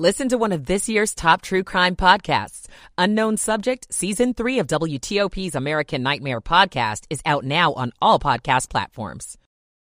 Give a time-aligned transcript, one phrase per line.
[0.00, 2.68] Listen to one of this year's top true crime podcasts.
[2.96, 8.70] Unknown Subject, Season 3 of WTOP's American Nightmare podcast is out now on all podcast
[8.70, 9.36] platforms.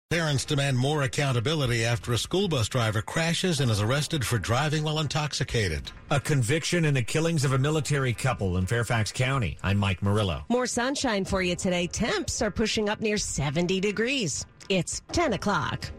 [0.09, 4.85] Parents demand more accountability after a school bus driver crashes and is arrested for driving
[4.85, 5.91] while intoxicated.
[6.11, 9.59] A conviction in the killings of a military couple in Fairfax County.
[9.65, 10.45] I'm Mike Murillo.
[10.49, 11.89] More sunshine for you today.
[11.89, 14.47] Temps are pushing up near 70 degrees.
[14.69, 15.91] It's 10 o'clock.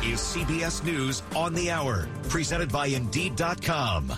[0.00, 4.12] This is CBS News on the Hour, presented by Indeed.com.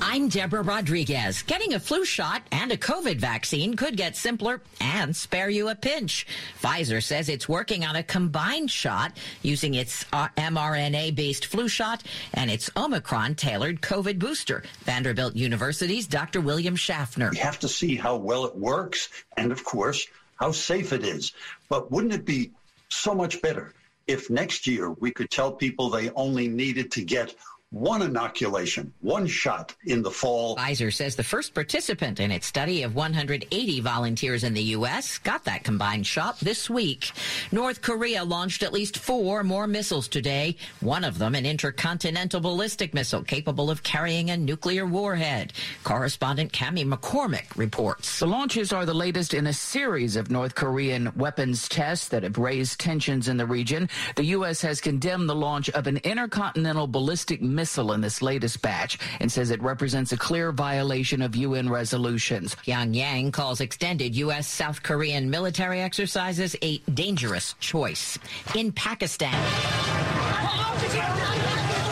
[0.00, 1.42] I'm Deborah Rodriguez.
[1.42, 5.74] Getting a flu shot and a COVID vaccine could get simpler and spare you a
[5.74, 6.26] pinch.
[6.60, 12.02] Pfizer says it's working on a combined shot using its uh, mRNA based flu shot
[12.34, 14.64] and its Omicron tailored COVID booster.
[14.80, 16.40] Vanderbilt University's Dr.
[16.40, 17.30] William Schaffner.
[17.30, 21.32] We have to see how well it works and, of course, how safe it is.
[21.68, 22.50] But wouldn't it be
[22.88, 23.74] so much better
[24.10, 27.34] if next year we could tell people they only needed to get
[27.70, 30.56] one inoculation, one shot in the fall.
[30.56, 35.18] Pfizer says the first participant in its study of 180 volunteers in the U.S.
[35.18, 37.12] got that combined shot this week.
[37.52, 42.92] North Korea launched at least four more missiles today, one of them an intercontinental ballistic
[42.92, 45.52] missile capable of carrying a nuclear warhead.
[45.84, 48.18] Correspondent Cami McCormick reports.
[48.18, 52.36] The launches are the latest in a series of North Korean weapons tests that have
[52.36, 53.88] raised tensions in the region.
[54.16, 54.60] The U.S.
[54.62, 59.30] has condemned the launch of an intercontinental ballistic missile missile in this latest batch and
[59.30, 62.54] says it represents a clear violation of UN resolutions.
[62.54, 64.48] Pyongyang calls extended U.S.
[64.48, 68.18] South Korean military exercises a dangerous choice.
[68.54, 69.38] In Pakistan,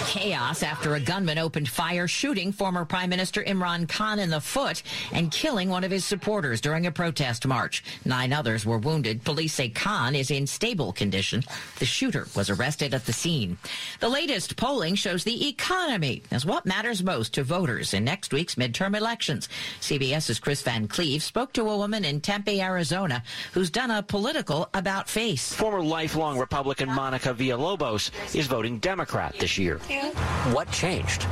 [0.09, 4.83] chaos after a gunman opened fire shooting former Prime Minister Imran Khan in the foot
[5.13, 7.85] and killing one of his supporters during a protest march.
[8.05, 9.23] Nine others were wounded.
[9.23, 11.43] Police say Khan is in stable condition.
[11.79, 13.59] The shooter was arrested at the scene.
[14.01, 18.55] The latest polling shows the economy as what matters most to voters in next week's
[18.55, 19.49] midterm elections.
[19.81, 24.69] CBS's Chris Van Cleave spoke to a woman in Tempe, Arizona, who's done a political
[24.75, 25.53] about face.
[25.53, 29.79] Former lifelong Republican Monica Villalobos is voting Democrat this year.
[30.53, 31.27] What changed?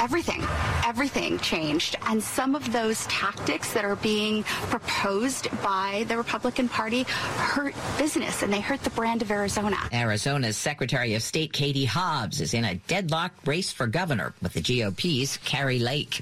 [0.00, 0.42] Everything.
[0.84, 1.96] Everything changed.
[2.06, 8.42] And some of those tactics that are being proposed by the Republican Party hurt business
[8.42, 9.76] and they hurt the brand of Arizona.
[9.92, 14.60] Arizona's Secretary of State Katie Hobbs is in a deadlocked race for governor with the
[14.60, 16.20] GOP's Kari Lake.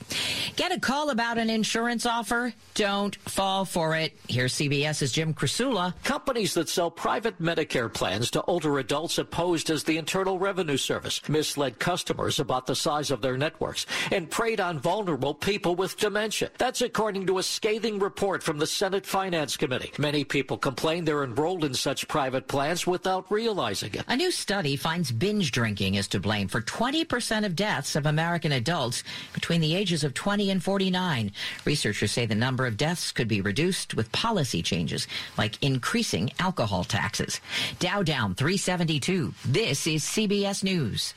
[0.55, 2.53] Get a call about an insurance offer?
[2.75, 4.13] Don't fall for it.
[4.29, 5.95] Here's CBS's Jim Krasula.
[6.05, 11.27] Companies that sell private Medicare plans to older adults opposed as the Internal Revenue Service
[11.27, 16.51] misled customers about the size of their networks and preyed on vulnerable people with dementia.
[16.59, 19.93] That's according to a scathing report from the Senate Finance Committee.
[19.97, 24.05] Many people complain they're enrolled in such private plans without realizing it.
[24.07, 28.53] A new study finds binge drinking is to blame for 20% of deaths of American
[28.53, 29.03] adults
[29.33, 31.33] between the ages of 20 and 49.
[31.65, 36.85] Researchers say the number of deaths could be reduced with policy changes like increasing alcohol
[36.85, 37.41] taxes.
[37.79, 39.35] Dow down 372.
[39.45, 41.15] This is CBS News.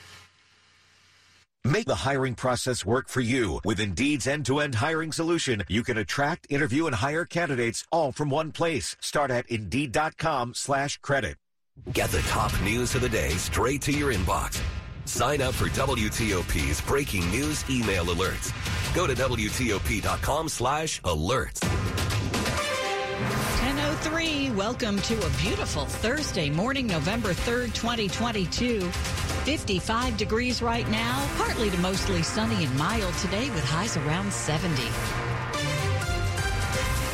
[1.63, 3.59] Make the hiring process work for you.
[3.63, 8.51] With Indeed's end-to-end hiring solution, you can attract, interview, and hire candidates all from one
[8.51, 8.95] place.
[8.99, 11.37] Start at Indeed.com slash credit.
[11.93, 14.61] Get the top news of the day straight to your inbox.
[15.05, 18.53] Sign up for WTOP's breaking news email alerts.
[18.95, 21.61] Go to WTOP.com slash alerts.
[23.61, 28.79] 1003, welcome to a beautiful Thursday morning, November 3rd, 2022.
[28.89, 34.81] 55 degrees right now, partly to mostly sunny and mild today with highs around 70.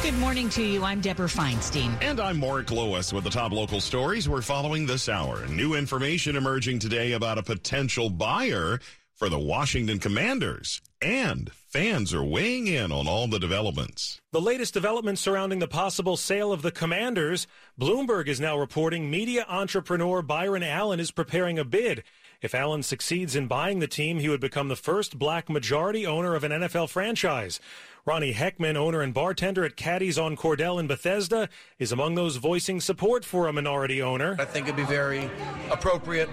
[0.04, 0.84] Good morning to you.
[0.84, 2.00] I'm Deborah Feinstein.
[2.04, 5.48] And I'm Mark Lewis with the top local stories we're following this hour.
[5.48, 8.80] New information emerging today about a potential buyer
[9.16, 10.80] for the Washington Commanders.
[11.02, 14.22] And fans are weighing in on all the developments.
[14.32, 17.48] The latest developments surrounding the possible sale of the Commanders.
[17.80, 22.04] Bloomberg is now reporting media entrepreneur Byron Allen is preparing a bid.
[22.42, 26.36] If Allen succeeds in buying the team, he would become the first black majority owner
[26.36, 27.60] of an NFL franchise.
[28.04, 32.82] Ronnie Heckman, owner and bartender at Caddy's on Cordell in Bethesda, is among those voicing
[32.82, 34.36] support for a minority owner.
[34.40, 35.30] I think it'd be very
[35.70, 36.30] appropriate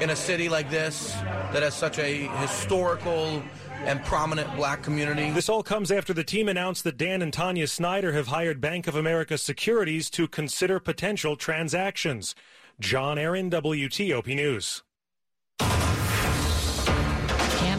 [0.00, 1.12] in a city like this
[1.52, 3.40] that has such a historical
[3.84, 5.30] and prominent black community.
[5.30, 8.86] This all comes after the team announced that Dan and Tanya Snyder have hired Bank
[8.86, 12.34] of America Securities to consider potential transactions.
[12.80, 14.82] John Aaron, WTOP News.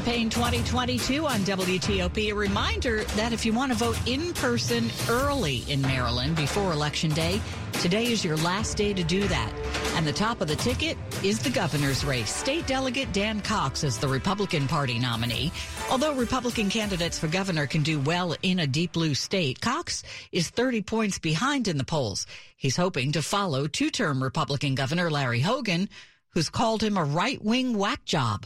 [0.03, 2.29] Campaign 2022 on WTOP.
[2.29, 7.09] A reminder that if you want to vote in person early in Maryland before Election
[7.11, 7.39] Day,
[7.79, 9.53] today is your last day to do that.
[9.95, 12.35] And the top of the ticket is the governor's race.
[12.35, 15.53] State Delegate Dan Cox is the Republican Party nominee.
[15.89, 20.03] Although Republican candidates for governor can do well in a deep blue state, Cox
[20.33, 22.27] is 30 points behind in the polls.
[22.57, 25.87] He's hoping to follow two-term Republican Governor Larry Hogan,
[26.31, 28.45] who's called him a right-wing whack job.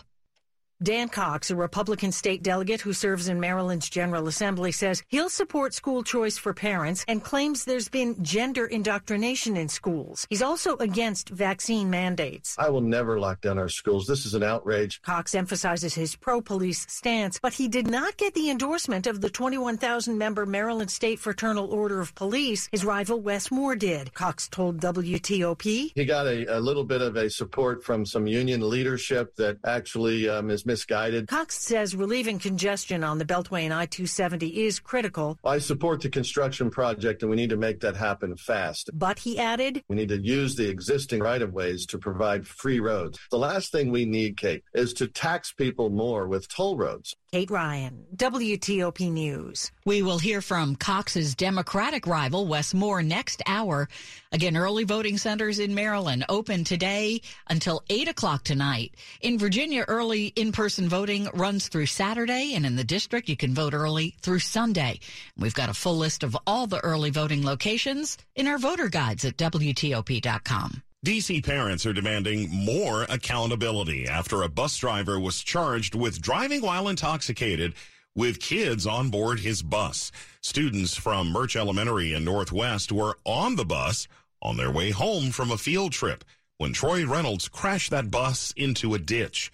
[0.84, 5.74] Dan Cox, a Republican state delegate who serves in Maryland's General Assembly, says he'll support
[5.74, 10.28] school choice for parents and claims there's been gender indoctrination in schools.
[10.30, 12.56] He's also against vaccine mandates.
[12.60, 14.06] I will never lock down our schools.
[14.06, 15.02] This is an outrage.
[15.02, 19.32] Cox emphasizes his pro police stance, but he did not get the endorsement of the
[19.32, 22.70] 21,000 member Maryland State Fraternal Order of Police.
[22.72, 24.14] His rival Wes Moore did.
[24.14, 25.92] Cox told WTOP.
[25.96, 30.30] He got a, a little bit of a support from some union leadership that actually
[30.30, 31.28] um, is misguided.
[31.28, 35.40] Cox says relieving congestion on the Beltway and I-270 is critical.
[35.44, 38.92] I support the construction project and we need to make that happen fast.
[38.94, 43.20] But he added, we need to use the existing right-of-ways to provide free roads.
[43.32, 47.16] The last thing we need, Kate, is to tax people more with toll roads.
[47.32, 49.72] Kate Ryan, WTOP News.
[49.86, 53.90] We will hear from Cox's Democratic rival, Wes Moore, next hour.
[54.32, 58.96] Again, early voting centers in Maryland open today until 8 o'clock tonight.
[59.22, 63.74] In Virginia, early in-person voting runs through Saturday, and in the district, you can vote
[63.74, 65.00] early through Sunday.
[65.38, 69.24] We've got a full list of all the early voting locations in our voter guides
[69.26, 70.84] at WTOP.com.
[71.06, 76.90] DC parents are demanding more accountability after a bus driver was charged with driving while
[76.90, 77.76] intoxicated
[78.18, 80.12] with kids on board his bus.
[80.42, 84.08] Students from Murch Elementary in Northwest were on the bus
[84.42, 86.26] on their way home from a field trip
[86.58, 89.52] when Troy Reynolds crashed that bus into a ditch.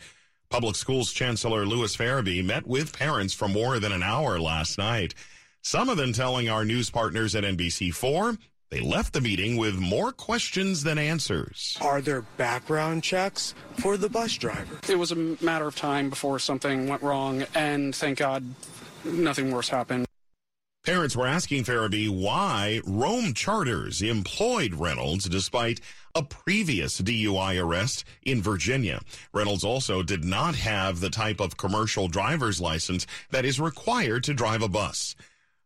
[0.49, 5.13] Public Schools Chancellor Lewis Ferebee met with parents for more than an hour last night.
[5.61, 8.37] Some of them telling our news partners at NBC4
[8.73, 11.77] they left the meeting with more questions than answers.
[11.79, 14.79] Are there background checks for the bus driver?
[14.89, 18.43] It was a matter of time before something went wrong, and thank God
[19.05, 20.07] nothing worse happened.
[20.83, 25.79] Parents were asking Ferebee why Rome Charters employed Reynolds despite
[26.15, 29.01] a previous DUI arrest in Virginia.
[29.33, 34.33] Reynolds also did not have the type of commercial driver's license that is required to
[34.33, 35.15] drive a bus.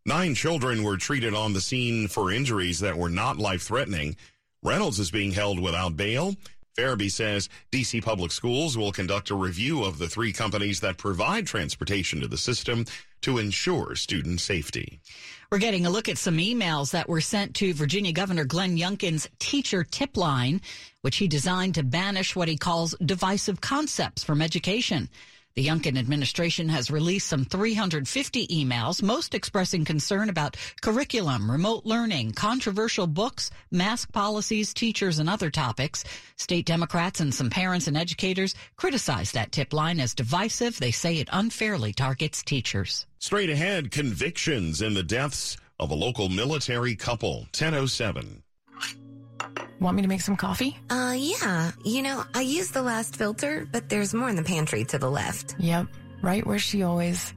[0.08, 4.16] Nine children were treated on the scene for injuries that were not life-threatening.
[4.64, 6.34] Reynolds is being held without bail.
[6.78, 11.46] Ferebee says DC Public Schools will conduct a review of the three companies that provide
[11.46, 12.86] transportation to the system
[13.20, 15.02] to ensure student safety.
[15.52, 19.28] We're getting a look at some emails that were sent to Virginia Governor Glenn Youngkin's
[19.40, 20.62] teacher tip line,
[21.02, 25.10] which he designed to banish what he calls divisive concepts from education.
[25.58, 32.34] The Youngkin administration has released some 350 emails, most expressing concern about curriculum, remote learning,
[32.34, 36.04] controversial books, mask policies, teachers, and other topics.
[36.36, 40.78] State Democrats and some parents and educators criticize that tip line as divisive.
[40.78, 43.08] They say it unfairly targets teachers.
[43.18, 47.48] Straight ahead, convictions in the deaths of a local military couple.
[47.58, 48.44] 1007.
[49.80, 50.78] Want me to make some coffee?
[50.90, 51.72] Uh, yeah.
[51.84, 55.10] You know, I used the last filter, but there's more in the pantry to the
[55.10, 55.56] left.
[55.60, 55.88] Yep.
[56.22, 57.34] Right where she always.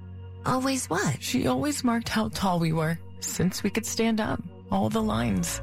[0.47, 1.23] Always what?
[1.23, 2.99] She always marked how tall we were.
[3.21, 4.43] Since we could stand up.
[4.71, 5.61] All the lines.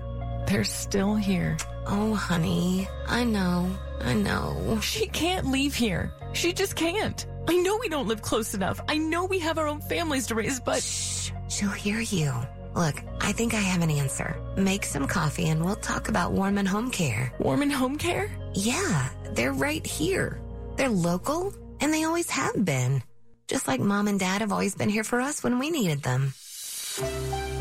[0.48, 1.58] They're still here.
[1.88, 2.88] Oh, honey.
[3.08, 3.70] I know.
[4.02, 4.80] I know.
[4.82, 6.14] She can't leave here.
[6.34, 7.26] She just can't.
[7.48, 8.80] I know we don't live close enough.
[8.88, 10.84] I know we have our own families to raise, but.
[10.84, 11.32] Shh.
[11.50, 12.32] She'll hear you.
[12.76, 14.38] Look, I think I have an answer.
[14.58, 17.32] Make some coffee and we'll talk about Warman Home Care.
[17.38, 18.36] Warman Home Care?
[18.56, 20.42] Yeah, they're right here.
[20.78, 23.04] They're local and they always have been.
[23.48, 26.34] Just like mom and dad have always been here for us when we needed them.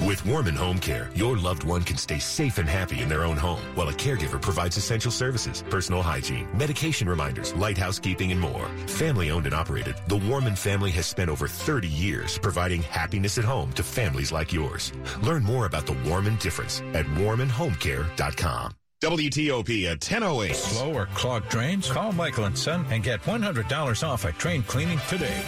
[0.06, 3.36] With Warman Home Care, your loved one can stay safe and happy in their own
[3.36, 8.68] home while a caregiver provides essential services, personal hygiene, medication reminders, light housekeeping, and more.
[8.86, 13.44] Family owned and operated, the Warman family has spent over 30 years providing happiness at
[13.44, 14.92] home to families like yours.
[15.22, 18.74] Learn more about the Warman difference at warmanhomecare.com.
[19.02, 20.54] WTOP at 1008.
[20.54, 21.90] Slow or clogged drains?
[21.90, 25.42] Call Michael and Son and get $100 off a train cleaning today.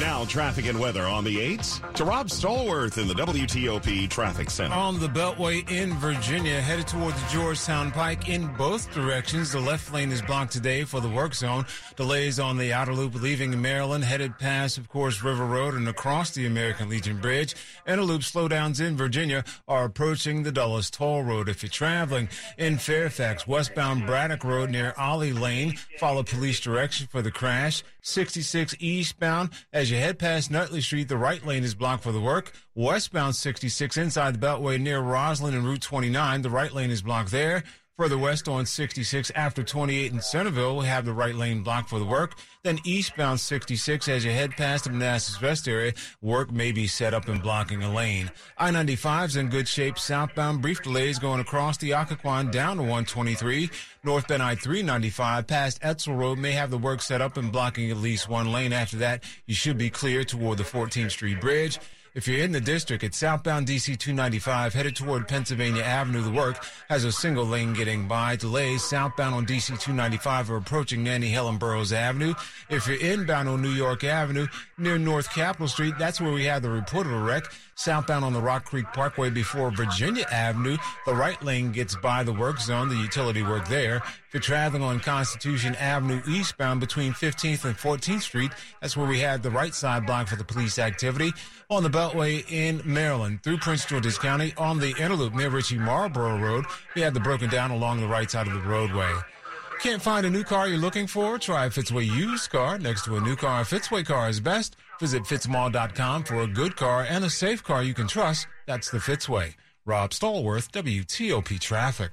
[0.00, 4.72] Now, traffic and weather on the 8s to Rob Stallworth in the WTOP Traffic Center.
[4.72, 9.50] On the Beltway in Virginia, headed toward the Georgetown Pike in both directions.
[9.50, 11.66] The left lane is blocked today for the work zone.
[11.96, 16.30] Delays on the outer loop leaving Maryland, headed past, of course, River Road and across
[16.30, 17.56] the American Legion Bridge.
[17.84, 21.48] Inner loop slowdowns in Virginia are approaching the Dulles Toll Road.
[21.48, 27.20] If you're traveling in Fairfax, westbound Braddock Road near Ollie Lane, follow police direction for
[27.20, 27.82] the crash.
[28.00, 32.12] 66 eastbound as As you head past Nutley Street, the right lane is blocked for
[32.12, 32.52] the work.
[32.74, 37.30] Westbound 66 inside the Beltway near Rosslyn and Route 29, the right lane is blocked
[37.30, 37.64] there.
[37.98, 41.98] Further west on 66 after 28 in Centreville, we have the right lane blocked for
[41.98, 42.36] the work.
[42.62, 47.12] Then eastbound 66 as you head past the Manassas West area, work may be set
[47.12, 48.30] up and blocking a lane.
[48.56, 50.62] I-95 is in good shape southbound.
[50.62, 53.68] Brief delays going across the Occoquan down to 123.
[54.04, 57.96] North Bend I-395 past Edsall Road may have the work set up and blocking at
[57.96, 58.72] least one lane.
[58.72, 61.80] After that, you should be clear toward the 14th Street Bridge.
[62.18, 66.20] If you're in the district, it's southbound DC 295 headed toward Pennsylvania Avenue.
[66.20, 68.34] The work has a single lane getting by.
[68.34, 72.34] Delays southbound on DC 295 are approaching Nanny Helen Burroughs Avenue.
[72.68, 74.48] If you're inbound on New York Avenue
[74.78, 77.44] near North Capitol Street, that's where we have the report of a wreck.
[77.76, 82.32] Southbound on the Rock Creek Parkway before Virginia Avenue, the right lane gets by the
[82.32, 84.02] work zone, the utility work there.
[84.28, 89.20] If you're traveling on Constitution Avenue eastbound between 15th and 14th Street, that's where we
[89.20, 91.32] had the right side blocked for the police activity.
[91.70, 96.38] On the Beltway in Maryland through Prince George's County on the Interloop near Ritchie Marlboro
[96.38, 99.10] Road, we had the broken down along the right side of the roadway.
[99.80, 101.38] Can't find a new car you're looking for?
[101.38, 103.62] Try a Fitzway used car next to a new car.
[103.62, 104.76] A Fitzway car is best.
[105.00, 108.46] Visit fitzmall.com for a good car and a safe car you can trust.
[108.66, 109.54] That's the Fitzway.
[109.86, 112.10] Rob Stallworth, WTOP Traffic.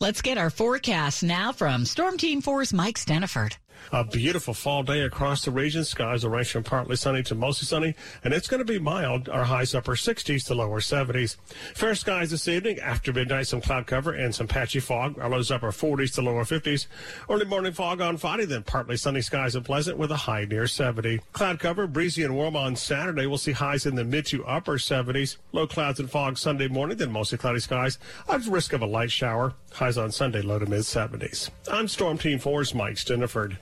[0.00, 3.56] Let's get our forecast now from Storm Team 4's Mike Stinneford.
[3.92, 5.84] A beautiful fall day across the region.
[5.84, 9.28] Skies are ranging from partly sunny to mostly sunny, and it's going to be mild.
[9.28, 11.36] Our highs upper 60s to lower 70s.
[11.74, 12.80] Fair skies this evening.
[12.80, 15.18] After midnight, some cloud cover and some patchy fog.
[15.18, 16.86] Our lows upper 40s to lower 50s.
[17.30, 20.66] Early morning fog on Friday, then partly sunny skies and pleasant with a high near
[20.66, 21.20] 70.
[21.32, 23.26] Cloud cover, breezy and warm on Saturday.
[23.26, 25.36] We'll see highs in the mid to upper 70s.
[25.52, 27.98] Low clouds and fog Sunday morning, then mostly cloudy skies.
[28.28, 29.54] At risk of a light shower.
[29.72, 31.50] Highs on Sunday, low to mid 70s.
[31.70, 33.58] I'm Storm Team 4's Mike Stinneford.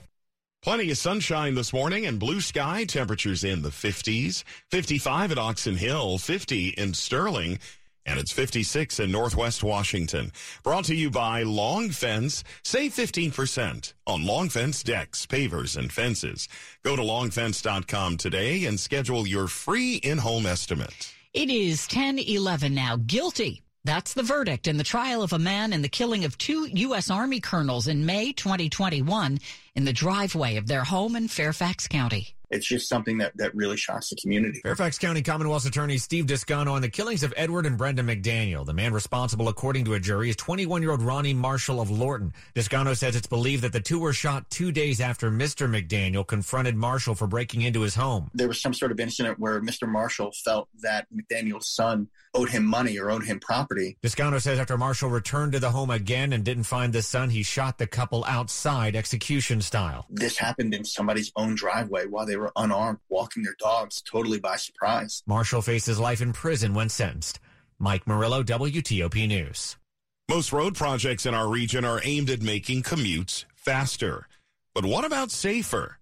[0.63, 4.45] Plenty of sunshine this morning and blue sky temperatures in the 50s.
[4.71, 7.59] 55 at Oxon Hill, 50 in Sterling,
[8.05, 10.31] and it's 56 in Northwest Washington.
[10.63, 12.45] Brought to you by Long Fence.
[12.63, 16.47] Save 15% on Long Fence decks, pavers, and fences.
[16.85, 21.13] Go to longfence.com today and schedule your free in-home estimate.
[21.33, 22.95] It is 1011 now.
[23.05, 23.63] Guilty.
[23.85, 27.09] That's the verdict in the trial of a man in the killing of two U.S.
[27.09, 29.39] Army colonels in May 2021
[29.75, 33.77] in the driveway of their home in Fairfax County it's just something that, that really
[33.77, 34.59] shocks the community.
[34.61, 38.65] Fairfax County Commonwealth's attorney Steve Descano on the killings of Edward and Brenda McDaniel.
[38.65, 42.33] The man responsible, according to a jury, is 21-year-old Ronnie Marshall of Lorton.
[42.55, 45.67] Descano says it's believed that the two were shot two days after Mr.
[45.67, 48.29] McDaniel confronted Marshall for breaking into his home.
[48.33, 49.87] There was some sort of incident where Mr.
[49.87, 53.97] Marshall felt that McDaniel's son owed him money or owed him property.
[54.03, 57.43] Descano says after Marshall returned to the home again and didn't find the son, he
[57.43, 60.05] shot the couple outside execution style.
[60.09, 64.55] This happened in somebody's own driveway while they were unarmed, walking their dogs totally by
[64.55, 65.23] surprise.
[65.27, 67.39] Marshall faces life in prison when sentenced.
[67.79, 69.77] Mike Murillo, WTOP News.
[70.29, 74.27] Most road projects in our region are aimed at making commutes faster.
[74.73, 75.99] But what about safer?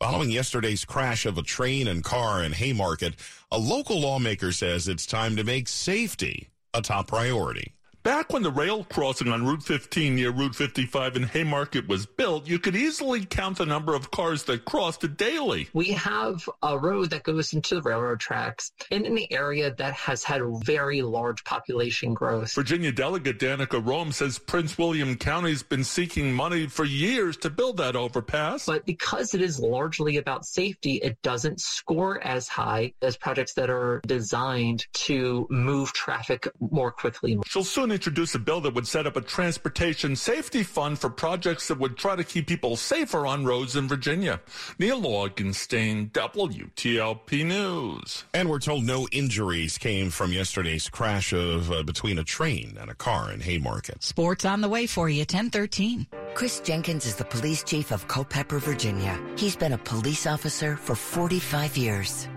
[0.00, 3.16] Following yesterday's crash of a train and car in Haymarket,
[3.52, 7.74] a local lawmaker says it's time to make safety a top priority.
[8.02, 12.48] Back when the rail crossing on Route 15 near Route 55 in Haymarket was built,
[12.48, 15.68] you could easily count the number of cars that crossed it daily.
[15.74, 20.24] We have a road that goes into the railroad tracks in an area that has
[20.24, 22.54] had very large population growth.
[22.54, 27.76] Virginia Delegate Danica Roem says Prince William County's been seeking money for years to build
[27.76, 28.64] that overpass.
[28.64, 33.68] But because it is largely about safety, it doesn't score as high as projects that
[33.68, 37.38] are designed to move traffic more quickly.
[37.44, 41.68] She'll soon introduce a bill that would set up a transportation safety fund for projects
[41.68, 44.40] that would try to keep people safer on roads in Virginia.
[44.78, 48.24] Neil Augenstein, WTOP News.
[48.34, 52.90] And we're told no injuries came from yesterday's crash of uh, between a train and
[52.90, 54.02] a car in Haymarket.
[54.02, 56.06] Sports on the way for you, 1013.
[56.34, 59.20] Chris Jenkins is the police chief of Culpeper, Virginia.
[59.36, 62.28] He's been a police officer for 45 years.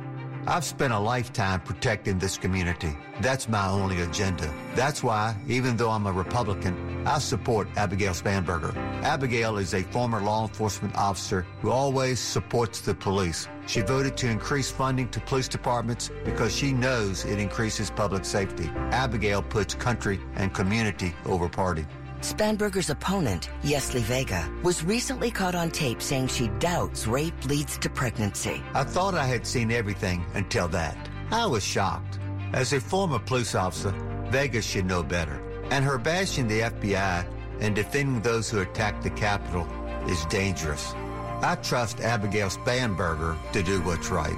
[0.46, 2.98] I've spent a lifetime protecting this community.
[3.22, 4.54] That's my only agenda.
[4.76, 8.76] That's why, even though I'm a Republican, I support Abigail Spanberger.
[9.04, 13.48] Abigail is a former law enforcement officer who always supports the police.
[13.68, 18.70] She voted to increase funding to police departments because she knows it increases public safety.
[18.92, 21.86] Abigail puts country and community over party.
[22.24, 27.90] Spanberger's opponent, Yesli Vega, was recently caught on tape saying she doubts rape leads to
[27.90, 28.64] pregnancy.
[28.74, 30.96] I thought I had seen everything until that.
[31.32, 32.20] I was shocked.
[32.54, 33.94] As a former police officer,
[34.28, 35.44] Vega should know better.
[35.70, 37.28] And her bashing the FBI
[37.60, 39.68] and defending those who attacked the Capitol
[40.08, 40.94] is dangerous.
[41.42, 44.38] I trust Abigail Spanberger to do what's right.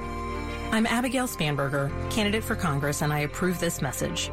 [0.72, 4.32] I'm Abigail Spanberger, candidate for Congress, and I approve this message.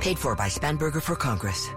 [0.00, 1.68] Paid for by Spanberger for Congress.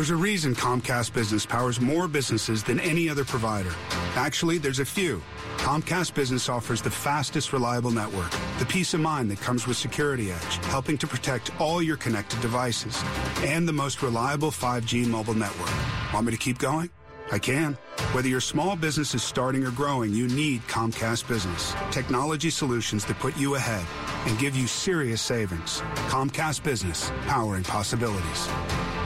[0.00, 3.74] There's a reason Comcast Business powers more businesses than any other provider.
[4.14, 5.22] Actually, there's a few.
[5.58, 10.32] Comcast Business offers the fastest, reliable network, the peace of mind that comes with Security
[10.32, 12.98] Edge, helping to protect all your connected devices,
[13.40, 15.70] and the most reliable 5G mobile network.
[16.14, 16.88] Want me to keep going?
[17.30, 17.74] I can.
[18.12, 21.74] Whether your small business is starting or growing, you need Comcast Business.
[21.90, 23.84] Technology solutions that put you ahead
[24.26, 25.82] and give you serious savings.
[26.08, 28.48] Comcast Business, powering possibilities.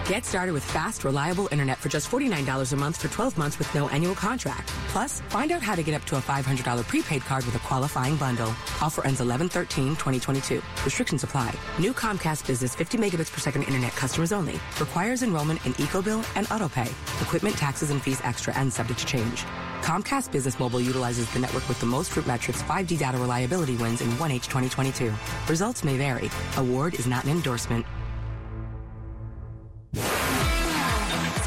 [0.07, 3.75] Get started with fast, reliable internet for just $49 a month for 12 months with
[3.75, 4.69] no annual contract.
[4.89, 8.17] Plus, find out how to get up to a $500 prepaid card with a qualifying
[8.17, 8.49] bundle.
[8.83, 10.63] Offer ends 11-13-2022.
[10.85, 11.55] Restrictions apply.
[11.79, 14.61] New Comcast Business 50 megabits per second internet customers only.
[14.79, 16.91] Requires enrollment in EcoBill and AutoPay.
[17.23, 19.47] Equipment, taxes, and fees extra and subject to change.
[19.81, 24.11] Comcast Business Mobile utilizes the network with the most RootMetrics 5G data reliability wins in
[24.11, 25.11] 1H 2022.
[25.49, 26.31] Results may vary.
[26.59, 27.87] Award is not an endorsement.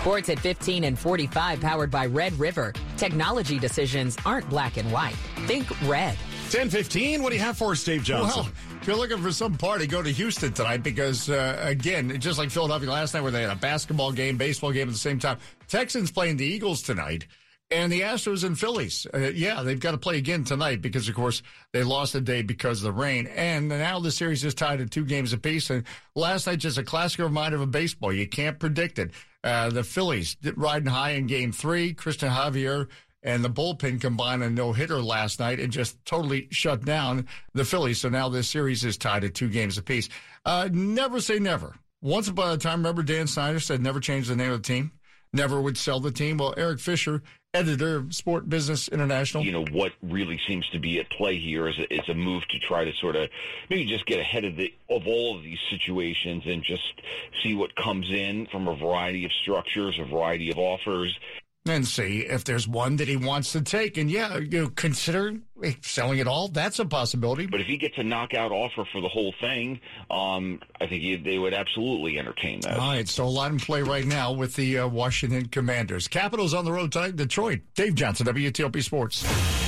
[0.07, 2.71] Sports at 15 and 45 powered by Red River.
[2.95, 5.17] Technology decisions aren't black and white.
[5.47, 6.15] Think red.
[6.47, 8.43] 1015, what do you have for us, Dave Johnson?
[8.43, 12.39] Well, if you're looking for some party, go to Houston tonight because, uh, again, just
[12.39, 15.19] like Philadelphia last night where they had a basketball game, baseball game at the same
[15.19, 17.27] time, Texans playing the Eagles tonight.
[17.69, 21.15] And the Astros and Phillies, uh, yeah, they've got to play again tonight because, of
[21.15, 23.27] course, they lost a day because of the rain.
[23.27, 25.69] And now the series is tied at two games apiece.
[25.69, 25.83] And
[26.15, 28.13] last night, just a classic reminder of a baseball.
[28.13, 29.11] You can't predict it.
[29.43, 31.93] Uh, the Phillies riding high in game three.
[31.93, 32.87] Cristian Javier
[33.23, 37.65] and the bullpen combined a no hitter last night and just totally shut down the
[37.65, 37.99] Phillies.
[37.99, 40.09] So now this series is tied at two games apiece.
[40.45, 41.75] Uh, never say never.
[42.01, 44.91] Once upon a time, remember Dan Snyder said never change the name of the team,
[45.33, 46.37] never would sell the team.
[46.37, 47.23] Well, Eric Fisher
[47.57, 49.43] editor of Sport Business International.
[49.43, 52.47] You know, what really seems to be at play here is a, is a move
[52.49, 53.29] to try to sort of
[53.69, 57.01] maybe just get ahead of the of all of these situations and just
[57.43, 61.17] see what comes in from a variety of structures, a variety of offers
[61.67, 63.97] and see if there's one that he wants to take.
[63.97, 65.37] And yeah, you know, consider
[65.81, 66.47] selling it all.
[66.47, 67.45] That's a possibility.
[67.45, 71.15] But if he gets a knockout offer for the whole thing, um, I think he,
[71.15, 72.77] they would absolutely entertain that.
[72.77, 76.07] All right, so a lot in play right now with the uh, Washington Commanders.
[76.07, 77.61] Capitals on the road tonight, Detroit.
[77.75, 79.66] Dave Johnson, WTOP Sports.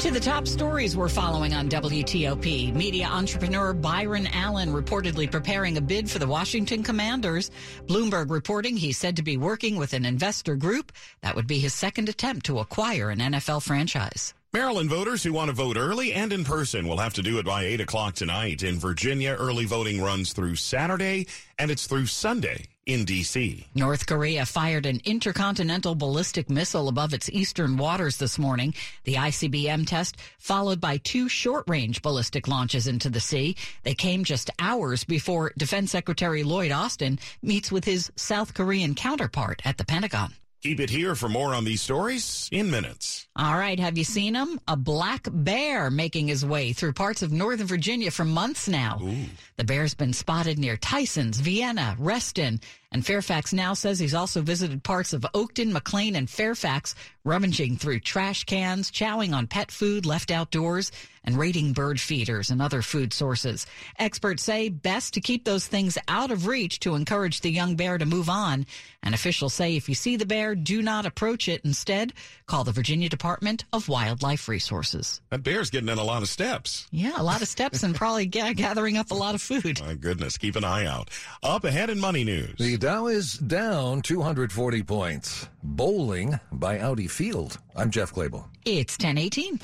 [0.00, 2.74] To the top stories we're following on WTOP.
[2.74, 7.50] Media entrepreneur Byron Allen reportedly preparing a bid for the Washington Commanders.
[7.86, 10.92] Bloomberg reporting he's said to be working with an investor group.
[11.22, 14.34] That would be his second attempt to acquire an NFL franchise.
[14.52, 17.46] Maryland voters who want to vote early and in person will have to do it
[17.46, 18.62] by 8 o'clock tonight.
[18.62, 21.26] In Virginia, early voting runs through Saturday
[21.58, 23.66] and it's through Sunday in D.C.
[23.74, 28.74] North Korea fired an intercontinental ballistic missile above its eastern waters this morning.
[29.04, 33.56] The ICBM test followed by two short-range ballistic launches into the sea.
[33.82, 39.60] They came just hours before Defense Secretary Lloyd Austin meets with his South Korean counterpart
[39.64, 40.34] at the Pentagon.
[40.66, 43.28] Keep it here for more on these stories in minutes.
[43.36, 43.78] All right.
[43.78, 44.58] Have you seen him?
[44.66, 48.98] A black bear making his way through parts of Northern Virginia for months now.
[49.00, 49.26] Ooh.
[49.58, 52.60] The bear's been spotted near Tysons, Vienna, Reston,
[52.92, 56.94] and Fairfax now says he's also visited parts of Oakton, McLean, and Fairfax,
[57.24, 60.92] rummaging through trash cans, chowing on pet food left outdoors,
[61.26, 63.66] and raiding bird feeders and other food sources.
[63.98, 67.98] Experts say best to keep those things out of reach to encourage the young bear
[67.98, 68.64] to move on.
[69.02, 71.62] And officials say if you see the bear, do not approach it.
[71.64, 72.12] Instead,
[72.46, 75.20] call the Virginia Department of Wildlife Resources.
[75.30, 76.86] That bear's getting in a lot of steps.
[76.92, 79.80] Yeah, a lot of steps and probably g- gathering up a lot of food.
[79.80, 81.10] My goodness, keep an eye out.
[81.42, 82.54] Up ahead in money news.
[82.56, 85.48] The Dow is down 240 points.
[85.62, 87.58] Bowling by Audi Field.
[87.74, 88.44] I'm Jeff Clabaugh.
[88.64, 89.58] It's 1018.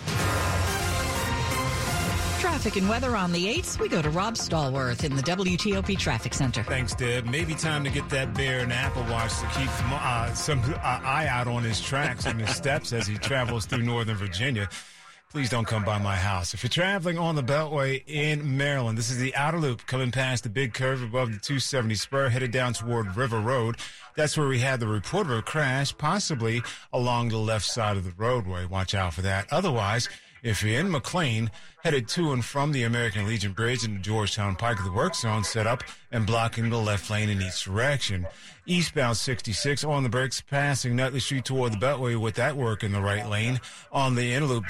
[2.40, 3.80] Traffic and weather on the 8th.
[3.80, 6.62] We go to Rob Stallworth in the WTOP Traffic Center.
[6.62, 7.26] Thanks, Deb.
[7.26, 11.26] Maybe time to get that bear an Apple Watch to keep uh, some uh, eye
[11.28, 14.68] out on his tracks and his steps as he travels through Northern Virginia.
[15.32, 16.52] Please don't come by my house.
[16.52, 20.42] If you're traveling on the Beltway in Maryland, this is the outer loop coming past
[20.42, 23.76] the big curve above the 270 spur, headed down toward River Road.
[24.14, 26.60] That's where we had the report of a crash, possibly
[26.92, 28.66] along the left side of the roadway.
[28.66, 29.50] Watch out for that.
[29.50, 30.10] Otherwise,
[30.42, 31.50] if you're in McLean,
[31.82, 35.66] headed to and from the American Legion Bridge the Georgetown Pike, the work zone set
[35.66, 38.26] up and blocking the left lane in each direction.
[38.64, 42.92] Eastbound 66 on the brakes, passing Nutley Street toward the Beltway with that work in
[42.92, 43.60] the right lane.
[43.90, 44.64] On the inner loop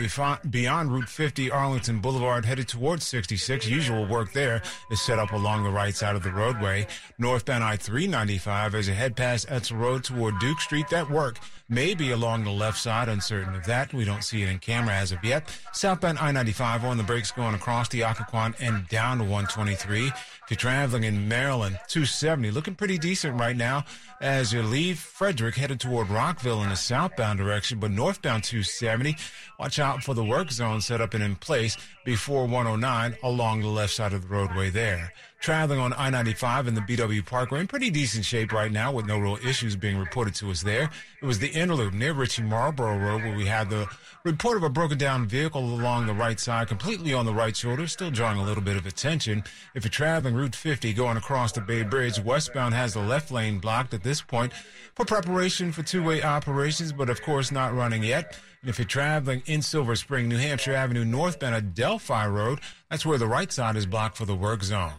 [0.49, 3.69] beyond Route 50, Arlington Boulevard, headed towards 66.
[3.69, 6.87] Usual work there is set up along the right side of the roadway.
[7.19, 10.89] Northbound I-395 as you head past Edsall Road toward Duke Street.
[10.89, 11.39] That work
[11.73, 13.95] may be along the left side, uncertain of that.
[13.95, 15.51] We don't see it in camera as of yet.
[15.73, 20.09] Southbound I-95 on the brakes going across the Occoquan and down to 123.
[20.09, 20.15] If
[20.51, 23.87] you're traveling in Maryland, 270, looking pretty decent right now
[24.23, 29.17] as you leave Frederick headed toward Rockville in a southbound direction, but northbound 270.
[29.59, 33.67] Watch out for the work zone set up and in place before 109 along the
[33.67, 35.13] left side of the roadway there.
[35.41, 39.19] Traveling on I-95 in the BW Parkway in pretty decent shape right now with no
[39.19, 40.89] real issues being reported to us there.
[41.21, 43.89] It was the interlude near Ritchie Marlboro Road where we had the
[44.25, 47.89] report of a broken down vehicle along the right side, completely on the right shoulder,
[47.89, 49.43] still drawing a little bit of attention.
[49.75, 53.59] If you're traveling Route 50 going across the Bay Bridge, westbound has the left lane
[53.59, 54.53] blocked at this point
[54.95, 58.37] for preparation for two-way operations, but of course not running yet.
[58.61, 63.07] And if you're traveling in Silver Spring, New Hampshire Avenue northbound at Delphi Road, that's
[63.07, 64.93] where the right side is blocked for the work zone.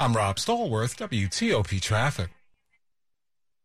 [0.00, 2.30] I'm Rob Stallworth, WTOP Traffic.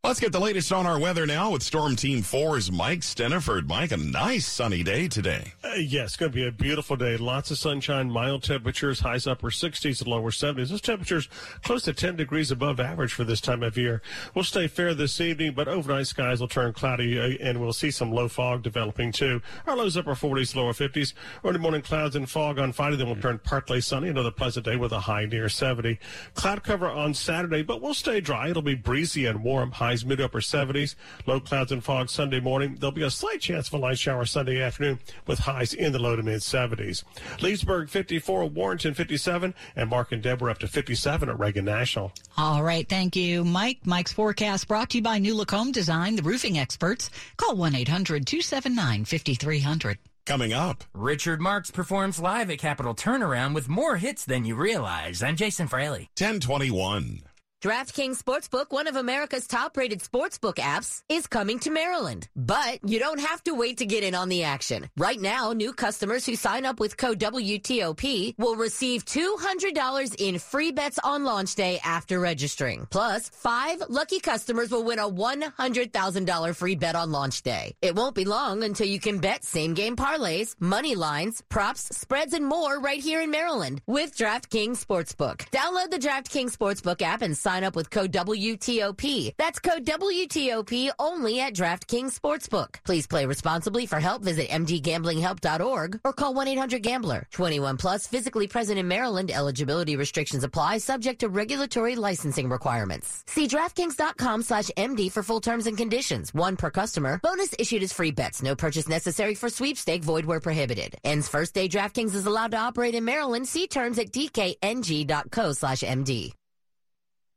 [0.02, 3.68] Let's get the latest on our weather now with Storm Team 4's Mike Stinneford.
[3.68, 5.52] Mike, a nice sunny day today.
[5.62, 7.18] Uh, yes, going to be a beautiful day.
[7.18, 10.70] Lots of sunshine, mild temperatures, highs upper 60s and lower 70s.
[10.70, 11.28] Those temperatures
[11.64, 14.02] close to 10 degrees above average for this time of year.
[14.34, 17.92] We'll stay fair this evening, but overnight skies will turn cloudy uh, and we'll see
[17.92, 19.42] some low fog developing too.
[19.68, 21.14] Our lows upper 40s, lower 50s.
[21.44, 24.08] Early morning clouds and fog on Friday, then we'll turn partly sunny.
[24.08, 26.00] Another pleasant day with a high near 70.
[26.36, 28.50] Cloud cover on Saturday, but we'll stay dry.
[28.50, 29.72] It'll be breezy and warm.
[29.72, 30.93] High highs mid upper 70s.
[31.25, 32.78] Low clouds and fog Sunday morning.
[32.80, 35.99] There'll be a slight chance of a light shower Sunday afternoon with highs in the
[35.99, 37.04] low to mid 70s.
[37.41, 42.12] Leesburg 54, Warrenton 57, and Mark and Deborah up to 57 at Reagan National.
[42.38, 42.88] All right.
[42.88, 43.80] Thank you, Mike.
[43.84, 47.10] Mike's forecast brought to you by New Look Home Design, the roofing experts.
[47.38, 49.97] Call 1 800 279 5300.
[50.28, 55.23] Coming up, Richard Marx performs live at Capitol Turnaround with more hits than you realize.
[55.23, 56.12] I'm Jason Fraley.
[56.19, 57.21] 1021.
[57.62, 62.30] DraftKings Sportsbook, one of America's top rated sportsbook apps, is coming to Maryland.
[62.34, 64.89] But you don't have to wait to get in on the action.
[64.95, 70.72] Right now, new customers who sign up with code WTOP will receive $200 in free
[70.72, 72.88] bets on launch day after registering.
[72.91, 77.76] Plus, five lucky customers will win a $100,000 free bet on launch day.
[77.82, 82.32] It won't be long until you can bet same game parlays, money lines, props, spreads,
[82.32, 85.39] and more right here in Maryland with DraftKings Sportsbook.
[85.52, 89.34] Download the DraftKings Sportsbook app and sign up with code WTOP.
[89.38, 92.76] That's code WTOP only at DraftKings Sportsbook.
[92.86, 93.86] Please play responsibly.
[93.86, 97.28] For help, visit mdgamblinghelp.org or call 1-800-GAMBLER.
[97.32, 99.32] 21 plus, physically present in Maryland.
[99.32, 103.24] Eligibility restrictions apply, subject to regulatory licensing requirements.
[103.28, 106.34] See DraftKings.com slash MD for full terms and conditions.
[106.34, 107.20] One per customer.
[107.24, 108.42] Bonus issued as free bets.
[108.42, 110.04] No purchase necessary for sweepstake.
[110.04, 110.96] Void where prohibited.
[111.04, 113.48] Ends first day DraftKings is allowed to operate in Maryland.
[113.48, 116.38] See terms at dkng.co slash MD.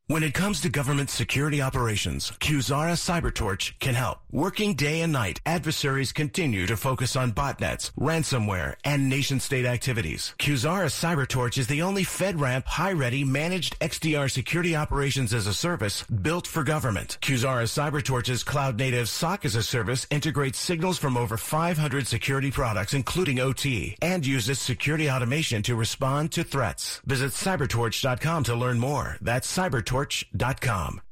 [0.08, 4.18] When it comes to government security operations, Quzara CyberTorch can help.
[4.32, 10.34] Working day and night, adversaries continue to focus on botnets, ransomware, and nation-state activities.
[10.40, 16.48] Quzara CyberTorch is the only FedRAMP high-ready managed XDR security operations as a service built
[16.48, 17.18] for government.
[17.22, 23.38] Quzara CyberTorch's cloud-native SOC as a service integrates signals from over 500 security products, including
[23.38, 27.00] OT, and uses security automation to respond to threats.
[27.06, 29.16] Visit cybertorch.com to learn more.
[29.22, 31.11] That's cybertorch torch.com.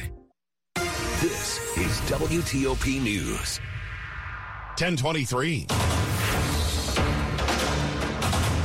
[1.21, 3.59] This is WTOP News.
[4.79, 5.67] 1023.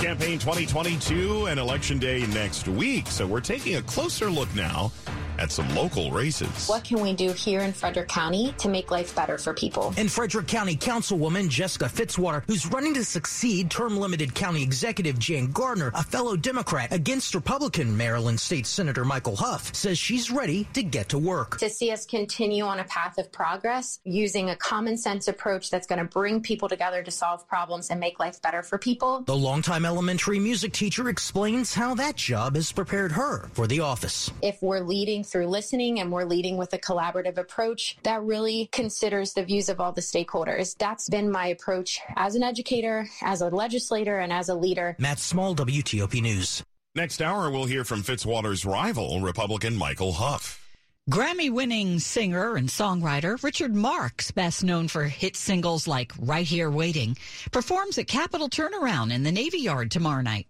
[0.01, 3.09] Campaign 2022 and election day next week.
[3.09, 4.91] So we're taking a closer look now
[5.39, 6.69] at some local races.
[6.69, 9.95] What can we do here in Frederick County to make life better for people?
[9.97, 15.53] And Frederick County Councilwoman Jessica Fitzwater, who's running to succeed term limited county executive Jan
[15.53, 20.83] Gardner, a fellow Democrat, against Republican Maryland State Senator Michael Hough, says she's ready to
[20.83, 21.59] get to work.
[21.59, 25.87] To see us continue on a path of progress using a common sense approach that's
[25.87, 29.21] going to bring people together to solve problems and make life better for people.
[29.23, 34.31] The longtime elementary music teacher explains how that job has prepared her for the office.
[34.43, 39.33] If we're leading through listening and we're leading with a collaborative approach that really considers
[39.33, 40.77] the views of all the stakeholders.
[40.79, 44.97] That's been my approach as an educator, as a legislator, and as a leader.
[44.99, 46.63] Matt Small, WTOP News.
[46.95, 50.63] Next hour, we'll hear from Fitzwater's rival, Republican Michael Hough.
[51.11, 56.69] Grammy winning singer and songwriter Richard Marx, best known for hit singles like Right Here
[56.69, 57.17] Waiting,
[57.53, 60.49] performs at Capitol Turnaround in the Navy Yard tomorrow night.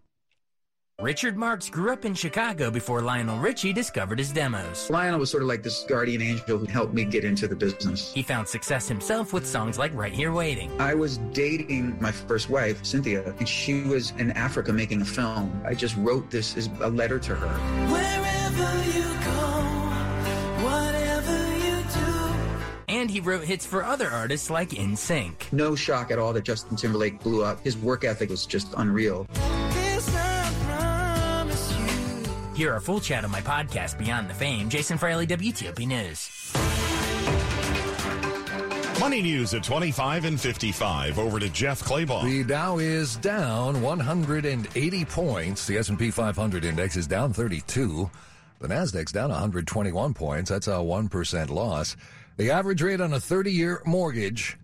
[1.03, 4.89] Richard Marx grew up in Chicago before Lionel Richie discovered his demos.
[4.89, 8.15] Lionel was sort of like this guardian angel who helped me get into the business.
[8.15, 10.71] He found success himself with songs like Right Here Waiting.
[10.81, 15.61] I was dating my first wife, Cynthia, and she was in Africa making a film.
[15.67, 17.59] I just wrote this as a letter to her.
[17.93, 22.35] Wherever you go, whatever you do.
[22.89, 25.53] And he wrote hits for other artists like NSYNC.
[25.53, 27.61] No shock at all that Justin Timberlake blew up.
[27.61, 29.27] His work ethic was just unreal.
[32.57, 34.71] Hear our full chat on my podcast, Beyond the Fame.
[34.71, 36.55] Jason Fraley, WTOP News.
[38.99, 41.19] Money news at 25 and 55.
[41.19, 42.25] Over to Jeff Clabaugh.
[42.25, 45.67] The Dow is down 180 points.
[45.67, 48.11] The S&P 500 index is down 32.
[48.61, 50.49] The Nasdaq's down 121 points.
[50.49, 51.95] That's a 1% loss.
[52.39, 54.57] The average rate on a 30-year mortgage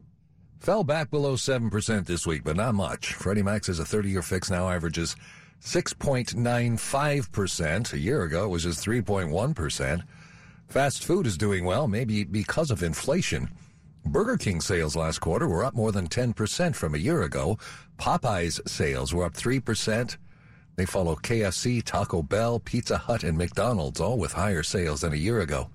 [0.61, 3.12] fell back below 7% this week, but not much.
[3.12, 5.14] Freddie Mac is a 30-year fix now averages
[5.62, 7.92] 6.95%.
[7.92, 10.03] A year ago, it was just 3.1%.
[10.68, 13.48] Fast food is doing well, maybe because of inflation.
[14.05, 17.59] Burger King sales last quarter were up more than 10% from a year ago.
[17.98, 20.16] Popeye's sales were up 3%.
[20.75, 25.16] They follow KFC, Taco Bell, Pizza Hut, and McDonald's, all with higher sales than a
[25.16, 25.70] year ago.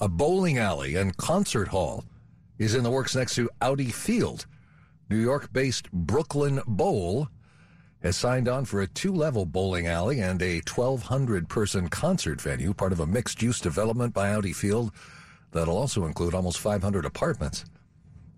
[0.00, 2.04] A bowling alley and concert hall
[2.58, 4.46] is in the works next to Audi Field.
[5.10, 7.28] New York based Brooklyn Bowl
[8.02, 12.72] has signed on for a two level bowling alley and a 1,200 person concert venue,
[12.72, 14.92] part of a mixed use development by Audi Field
[15.52, 17.64] that'll also include almost 500 apartments.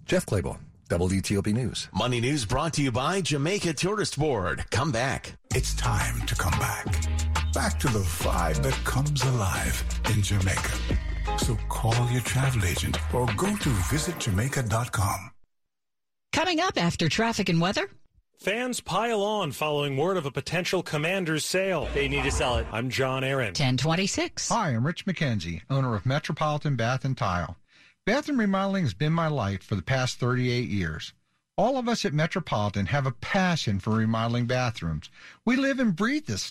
[0.06, 1.88] Jeff Clabaugh, WTOP News.
[1.92, 4.64] Money News brought to you by Jamaica Tourist Board.
[4.70, 5.34] Come back.
[5.54, 6.86] It's time to come back.
[7.52, 10.72] Back to the vibe that comes alive in Jamaica.
[11.38, 15.30] So call your travel agent or go to visitjamaica.com.
[16.32, 17.90] Coming up after traffic and weather.
[18.40, 21.86] Fans pile on following word of a potential commander's sale.
[21.92, 22.66] They need to sell it.
[22.72, 23.48] I'm John Aaron.
[23.48, 24.48] 1026.
[24.48, 27.58] Hi, I'm Rich McKenzie, owner of Metropolitan Bath and Tile.
[28.06, 31.12] Bathroom remodeling has been my life for the past 38 years.
[31.58, 35.10] All of us at Metropolitan have a passion for remodeling bathrooms.
[35.44, 36.50] We live and breathe this